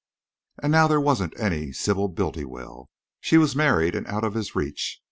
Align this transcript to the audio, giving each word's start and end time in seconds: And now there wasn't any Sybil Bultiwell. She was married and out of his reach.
And 0.63 0.71
now 0.71 0.87
there 0.87 0.99
wasn't 0.99 1.39
any 1.39 1.71
Sybil 1.71 2.07
Bultiwell. 2.09 2.89
She 3.19 3.37
was 3.37 3.55
married 3.55 3.93
and 3.93 4.07
out 4.07 4.23
of 4.23 4.33
his 4.33 4.55
reach. 4.55 4.99